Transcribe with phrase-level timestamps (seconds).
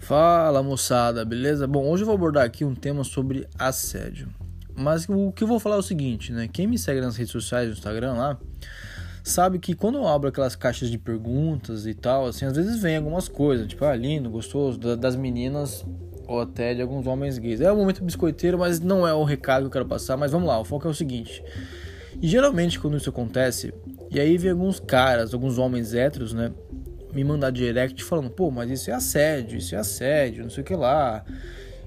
[0.00, 1.66] Fala moçada, beleza?
[1.66, 4.28] Bom, hoje eu vou abordar aqui um tema sobre assédio.
[4.74, 6.48] Mas o que eu vou falar é o seguinte, né?
[6.48, 8.38] Quem me segue nas redes sociais, no Instagram lá,
[9.22, 12.96] sabe que quando eu abro aquelas caixas de perguntas e tal, assim, às vezes vem
[12.96, 15.84] algumas coisas, tipo, ah, lindo, gostoso, das meninas
[16.26, 17.60] ou até de alguns homens gays.
[17.60, 20.16] É um momento biscoiteiro, mas não é o recado que eu quero passar.
[20.16, 21.44] Mas vamos lá, o foco é o seguinte.
[22.20, 23.72] E geralmente quando isso acontece,
[24.10, 26.52] e aí vem alguns caras, alguns homens héteros, né?
[27.12, 30.66] Me mandar direct falando, pô, mas isso é assédio, isso é assédio, não sei o
[30.66, 31.24] que lá,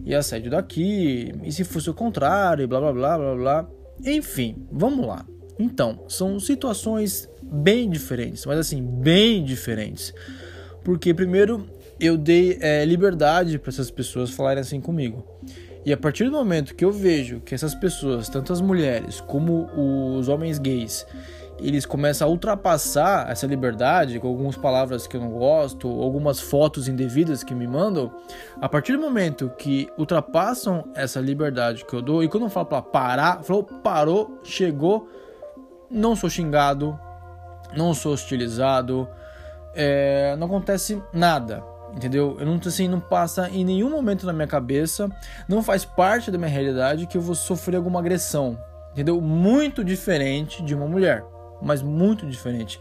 [0.06, 3.70] e assédio daqui, e se fosse o contrário, blá blá blá blá blá.
[4.06, 5.26] Enfim, vamos lá.
[5.58, 10.14] Então, são situações bem diferentes, mas assim, bem diferentes.
[10.84, 11.66] Porque, primeiro,
[12.00, 15.26] eu dei é, liberdade para essas pessoas falarem assim comigo.
[15.86, 19.70] E a partir do momento que eu vejo que essas pessoas, tanto as mulheres como
[20.18, 21.06] os homens gays,
[21.60, 26.88] eles começam a ultrapassar essa liberdade com algumas palavras que eu não gosto, algumas fotos
[26.88, 28.12] indevidas que me mandam,
[28.60, 32.66] a partir do momento que ultrapassam essa liberdade que eu dou, e quando eu falo
[32.66, 35.08] para parar, falou, parou, chegou,
[35.90, 37.00] não sou xingado,
[37.76, 39.08] não sou hostilizado,
[39.76, 41.64] é, não acontece nada.
[41.96, 42.38] Entendeu?
[42.40, 45.08] Eu não assim, não passa em nenhum momento na minha cabeça,
[45.48, 48.58] não faz parte da minha realidade que eu vou sofrer alguma agressão.
[48.94, 49.22] Entendeu?
[49.22, 51.24] Muito diferente de uma mulher
[51.64, 52.80] mas muito diferente.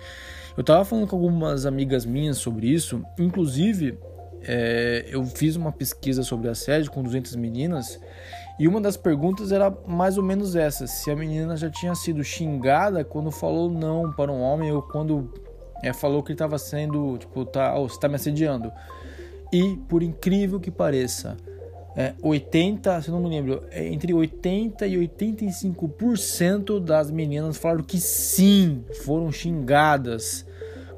[0.56, 3.98] Eu tava falando com algumas amigas minhas sobre isso, inclusive
[4.42, 7.98] é, eu fiz uma pesquisa sobre assédio com 200 meninas
[8.58, 12.22] e uma das perguntas era mais ou menos essa: se a menina já tinha sido
[12.22, 15.33] xingada quando falou não para um homem ou quando
[15.83, 18.72] é, falou que ele estava sendo, tipo, tá, oh, você está me assediando.
[19.52, 21.36] E por incrível que pareça,
[21.95, 28.01] é, 80, se não me lembro, é entre 80 e 85% das meninas falaram que
[28.01, 30.47] sim, foram xingadas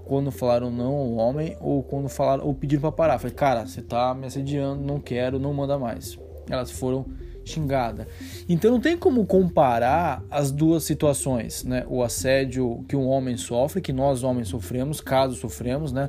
[0.05, 3.19] quando falaram não ao homem ou quando falaram ou pediram para parar.
[3.19, 6.17] Falei, cara, você tá me assediando, não quero, não manda mais.
[6.49, 7.07] Elas foram
[7.45, 8.07] xingadas.
[8.49, 11.85] Então não tem como comparar as duas situações, né?
[11.89, 16.09] O assédio que um homem sofre, que nós homens sofremos, caso sofremos, né?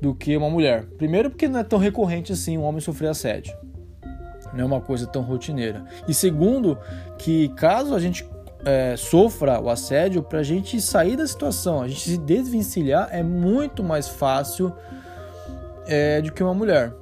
[0.00, 0.86] Do que uma mulher.
[0.96, 3.52] Primeiro porque não é tão recorrente assim um homem sofrer assédio
[4.52, 5.84] não é uma coisa tão rotineira.
[6.06, 6.78] E segundo,
[7.18, 8.28] que caso a gente
[8.64, 13.22] é, sofra o assédio, para a gente sair da situação, a gente se desvencilhar é
[13.22, 14.72] muito mais fácil
[15.86, 16.92] é, do que uma mulher.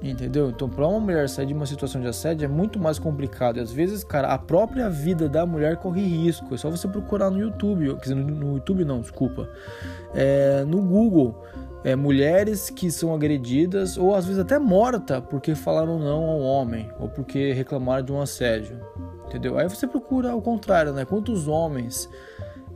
[0.00, 0.50] Entendeu?
[0.50, 3.56] Então, para uma mulher sair de uma situação de assédio é muito mais complicado.
[3.56, 6.54] E às vezes, cara, a própria vida da mulher corre risco.
[6.54, 9.48] É só você procurar no YouTube, quer dizer, no YouTube não, desculpa,
[10.14, 11.42] é, no Google
[11.84, 16.90] é, mulheres que são agredidas ou às vezes até morta porque falaram não ao homem
[16.98, 18.80] ou porque reclamaram de um assédio,
[19.26, 19.58] entendeu?
[19.58, 21.04] Aí você procura o contrário, né?
[21.04, 22.08] Quantos homens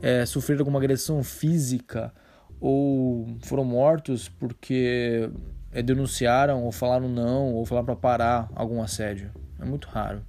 [0.01, 2.13] é, sofreram alguma agressão física
[2.59, 5.29] ou foram mortos porque
[5.71, 9.31] é, denunciaram ou falaram não ou falaram para parar algum assédio?
[9.59, 10.21] É muito raro,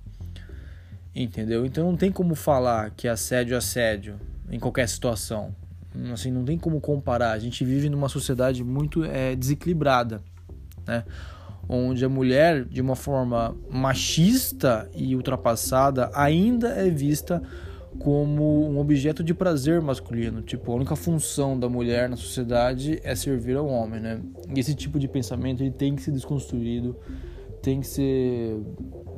[1.14, 1.64] entendeu?
[1.64, 4.20] Então não tem como falar que assédio é assédio
[4.50, 5.54] em qualquer situação
[6.12, 7.32] assim, não tem como comparar.
[7.32, 10.22] A gente vive numa sociedade muito é, desequilibrada,
[10.87, 11.05] né?
[11.69, 17.43] onde a mulher, de uma forma machista e ultrapassada, ainda é vista
[17.99, 20.43] como um objeto de prazer masculino.
[20.43, 24.21] Tipo, a única função da mulher na sociedade é servir ao homem, né?
[24.55, 26.97] E esse tipo de pensamento ele tem que ser desconstruído,
[27.62, 28.61] tem que ser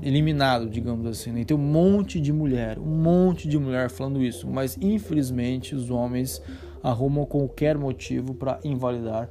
[0.03, 1.33] eliminado, digamos assim.
[1.33, 1.41] Né?
[1.41, 5.91] E tem um monte de mulher, um monte de mulher falando isso, mas infelizmente os
[5.91, 6.43] homens
[6.87, 9.29] arrumam qualquer motivo para invalidar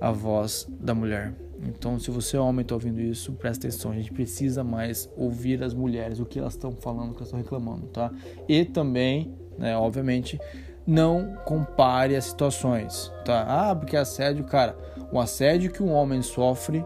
[0.00, 1.32] a voz da mulher.
[1.62, 3.92] Então, se você é homem e está ouvindo isso, presta atenção.
[3.92, 7.28] A gente precisa mais ouvir as mulheres, o que elas estão falando, o que elas
[7.28, 8.10] estão reclamando, tá?
[8.48, 10.40] E também, né, obviamente,
[10.84, 13.46] não compare as situações, tá?
[13.48, 14.76] Ah, porque assédio, cara,
[15.12, 16.84] o assédio que um homem sofre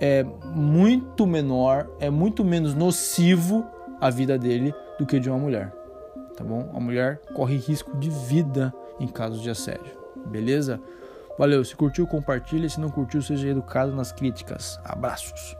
[0.00, 0.24] é
[0.54, 3.66] muito menor, é muito menos nocivo
[4.00, 5.74] à vida dele do que de uma mulher,
[6.38, 6.70] tá bom?
[6.74, 9.96] A mulher corre risco de vida em casos de assédio.
[10.26, 10.80] Beleza?
[11.38, 14.80] Valeu, se curtiu, compartilha, se não curtiu, seja educado nas críticas.
[14.84, 15.56] Abraços.